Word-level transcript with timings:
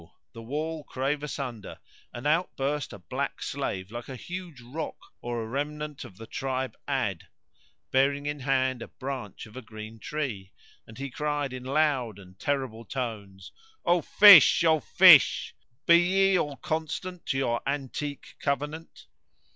the 0.33 0.41
wall 0.41 0.83
clave 0.83 1.21
asunder, 1.21 1.79
and 2.11 2.25
out 2.25 2.57
burst 2.57 2.91
a 2.91 2.97
black 2.97 3.39
slave 3.39 3.91
like 3.91 4.09
a 4.09 4.15
huge 4.15 4.59
rock 4.61 4.97
or 5.21 5.43
a 5.43 5.47
remnant 5.47 6.03
of 6.03 6.17
the 6.17 6.25
tribe 6.25 6.75
Ad[FN#108] 6.87 7.21
bearing 7.91 8.25
in 8.25 8.39
hand 8.39 8.81
a 8.81 8.87
branch 8.87 9.45
of 9.45 9.55
a 9.55 9.61
green 9.61 9.99
tree; 9.99 10.51
and 10.87 10.97
he 10.97 11.11
cried 11.11 11.53
in 11.53 11.63
loud 11.63 12.17
and 12.17 12.39
terrible 12.39 12.83
tones, 12.83 13.51
"O 13.85 14.01
fish! 14.01 14.63
O 14.63 14.79
fish! 14.79 15.53
be 15.85 15.97
ye 15.99 16.35
all 16.35 16.55
constant 16.57 17.23
to 17.27 17.37
your 17.37 17.61
antique 17.67 18.35
covenant?" 18.41 19.05